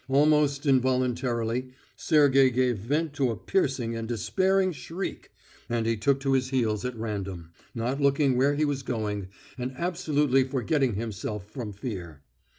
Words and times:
Almost 0.09 0.65
involuntarily 0.65 1.69
Sergey 1.95 2.49
gave 2.49 2.79
vent 2.79 3.13
to 3.13 3.29
a 3.29 3.35
piercing 3.37 3.95
and 3.95 4.07
despairing 4.07 4.71
shriek, 4.71 5.31
and 5.69 5.85
he 5.85 5.95
took 5.95 6.19
to 6.21 6.33
his 6.33 6.49
heels 6.49 6.83
at 6.83 6.95
random, 6.97 7.51
not 7.75 8.01
looking 8.01 8.35
where 8.35 8.55
he 8.55 8.65
was 8.65 8.81
going, 8.81 9.27
and 9.59 9.73
absolutely 9.77 10.43
forgetting 10.43 10.95
himself 10.95 11.45
from 11.51 11.71
fear. 11.71 12.23